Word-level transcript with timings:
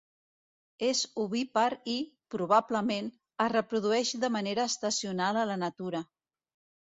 És 0.85 0.99
ovípar 1.23 1.65
i, 1.95 1.97
probablement, 2.35 3.11
es 3.45 3.53
reprodueix 3.55 4.13
de 4.23 4.33
manera 4.37 4.67
estacional 4.73 5.41
a 5.43 5.47
la 5.53 5.59
natura. 5.65 6.03